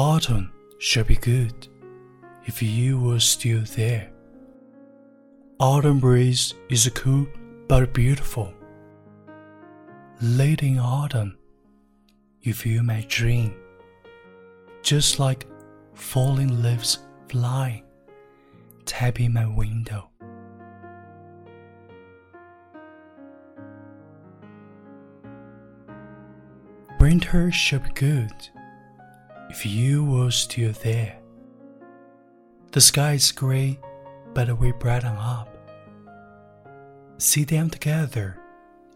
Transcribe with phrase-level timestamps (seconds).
[0.00, 1.68] autumn should be good
[2.46, 4.10] if you were still there.
[5.58, 7.26] Autumn breeze is cool
[7.68, 8.50] but beautiful.
[10.22, 11.36] Late in autumn,
[12.40, 13.52] you feel my dream,
[14.82, 15.46] just like
[15.92, 17.82] falling leaves fly,
[18.86, 20.08] tapping my window.
[26.98, 28.32] Winter should be good
[29.50, 31.16] if you were still there.
[32.70, 33.80] The sky is gray,
[34.32, 35.48] but we brighten up.
[37.18, 38.38] Sit them together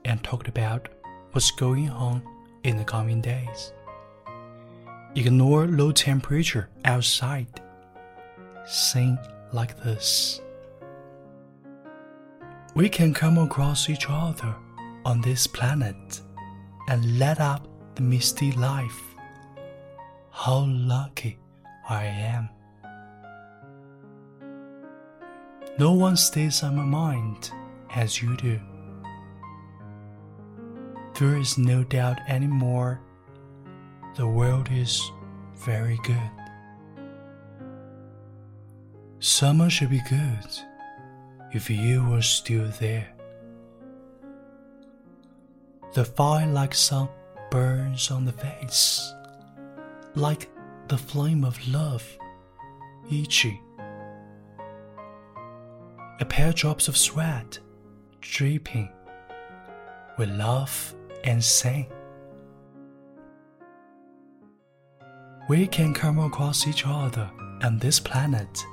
[0.05, 0.89] and talk about
[1.33, 2.23] what's going on
[2.63, 3.73] in the coming days.
[5.17, 7.61] Ignore low temperature outside.
[8.65, 9.19] Sing
[9.53, 10.41] like this.
[12.75, 14.55] We can come across each other
[15.05, 16.21] on this planet
[16.89, 19.14] and let up the misty life
[20.35, 21.39] how lucky
[21.89, 22.49] I am.
[25.79, 27.51] No one stays on my mind
[27.95, 28.59] as you do.
[31.19, 33.01] There is no doubt anymore,
[34.17, 35.01] the world is
[35.55, 36.31] very good.
[39.21, 40.59] Summer should be good
[41.53, 43.07] if you were still there.
[45.95, 47.09] The fire like sun
[47.53, 49.14] burns on the face
[50.17, 50.49] like
[50.89, 52.03] the flame of love,
[53.11, 53.61] Ichi.
[56.21, 57.59] A pair drops of sweat,
[58.21, 58.89] dripping.
[60.19, 61.87] We laugh and sing.
[65.49, 67.29] We can come across each other
[67.63, 68.65] and this planet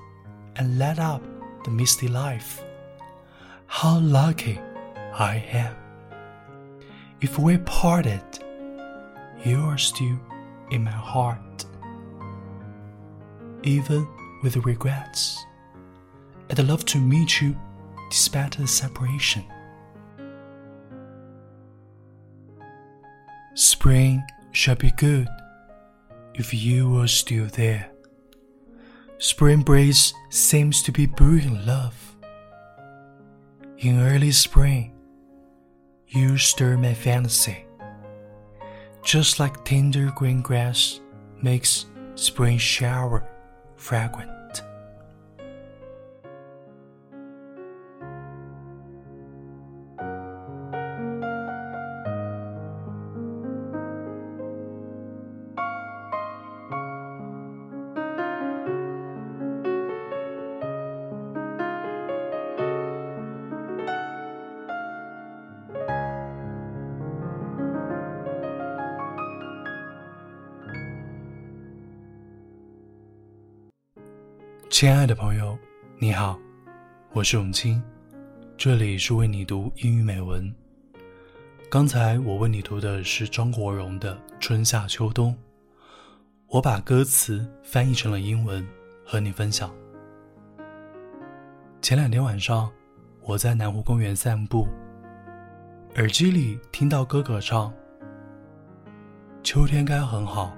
[0.58, 1.24] and let up
[1.64, 2.64] the misty life.
[3.66, 4.60] How lucky
[5.18, 5.76] I am.
[7.20, 8.24] If we parted,
[9.44, 10.20] you are still
[10.72, 11.66] in my heart.
[13.64, 14.08] Even
[14.42, 15.46] with regrets,
[16.50, 17.56] I'd love to meet you
[18.10, 19.44] despite the separation.
[23.54, 25.28] Spring shall be good
[26.34, 27.90] if you were still there.
[29.20, 31.96] Spring breeze seems to be brewing love.
[33.78, 34.94] In early spring,
[36.08, 37.66] you stir my fancy
[39.04, 41.00] just like tender green grass
[41.42, 41.86] makes
[42.16, 43.28] spring shower
[43.76, 44.32] fragrant.
[74.82, 75.56] 亲爱的朋友，
[76.00, 76.36] 你好，
[77.14, 77.80] 我是永清，
[78.58, 80.52] 这里是为你读英语美文。
[81.70, 85.32] 刚才我为你读的是张国荣的《春夏秋冬》，
[86.48, 88.68] 我把歌词翻译成了英文
[89.06, 89.70] 和你分享。
[91.80, 92.68] 前两天晚上，
[93.22, 94.68] 我在南湖公园散步，
[95.98, 97.72] 耳机里听到哥哥唱
[99.46, 100.58] ：“秋天该很好，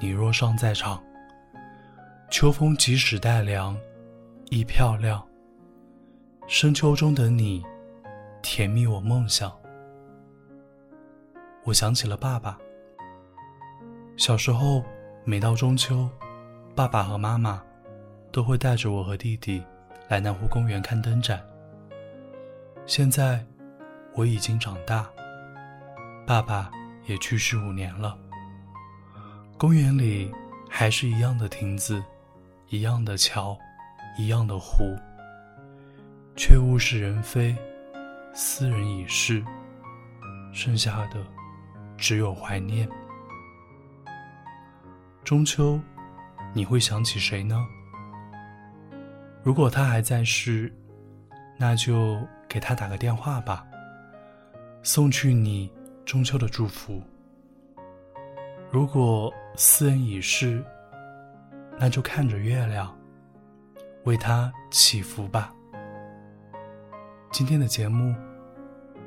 [0.00, 0.98] 你若尚在场。”
[2.28, 3.76] 秋风即使带凉，
[4.50, 5.24] 亦漂亮。
[6.48, 7.62] 深秋中的你，
[8.42, 9.50] 甜蜜我梦想。
[11.64, 12.58] 我想起了爸爸。
[14.16, 14.82] 小时候，
[15.24, 16.08] 每到中秋，
[16.74, 17.62] 爸爸和妈妈
[18.32, 19.62] 都会带着我和弟弟
[20.08, 21.40] 来南湖公园看灯展。
[22.86, 23.44] 现在，
[24.14, 25.08] 我已经长大，
[26.26, 26.70] 爸爸
[27.06, 28.18] 也去世五年了。
[29.56, 30.30] 公园里
[30.68, 32.02] 还是一样的亭子。
[32.68, 33.56] 一样的桥，
[34.18, 34.92] 一样的湖，
[36.36, 37.54] 却物是人非，
[38.34, 39.40] 斯人已逝，
[40.52, 41.16] 剩下的
[41.96, 42.88] 只有怀念。
[45.22, 45.78] 中秋，
[46.54, 47.64] 你会想起谁呢？
[49.44, 50.72] 如果他还在世，
[51.56, 52.18] 那就
[52.48, 53.64] 给他打个电话吧，
[54.82, 55.70] 送去你
[56.04, 57.00] 中秋的祝福。
[58.72, 60.60] 如果斯人已逝，
[61.78, 62.96] 那就看着月亮，
[64.04, 65.52] 为它祈福吧。
[67.30, 68.14] 今天的节目，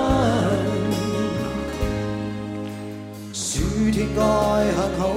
[3.32, 5.12] 暑天该很好，